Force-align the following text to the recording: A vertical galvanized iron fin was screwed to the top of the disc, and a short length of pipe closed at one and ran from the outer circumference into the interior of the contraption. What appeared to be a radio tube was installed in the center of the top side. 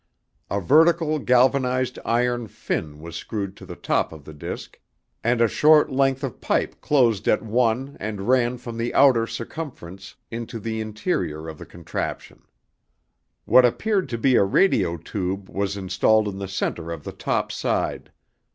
A 0.49 0.59
vertical 0.59 1.19
galvanized 1.19 1.99
iron 2.03 2.47
fin 2.47 3.01
was 3.01 3.15
screwed 3.15 3.55
to 3.57 3.67
the 3.67 3.75
top 3.75 4.11
of 4.11 4.25
the 4.25 4.33
disc, 4.33 4.79
and 5.23 5.39
a 5.39 5.47
short 5.47 5.91
length 5.91 6.23
of 6.23 6.41
pipe 6.41 6.81
closed 6.81 7.27
at 7.27 7.43
one 7.43 7.97
and 7.99 8.27
ran 8.27 8.57
from 8.57 8.77
the 8.77 8.95
outer 8.95 9.27
circumference 9.27 10.15
into 10.31 10.59
the 10.59 10.81
interior 10.81 11.47
of 11.47 11.59
the 11.59 11.67
contraption. 11.67 12.41
What 13.45 13.63
appeared 13.63 14.09
to 14.09 14.17
be 14.17 14.33
a 14.37 14.43
radio 14.43 14.97
tube 14.97 15.47
was 15.47 15.77
installed 15.77 16.27
in 16.27 16.39
the 16.39 16.47
center 16.47 16.91
of 16.91 17.03
the 17.03 17.13
top 17.13 17.51
side. 17.51 18.11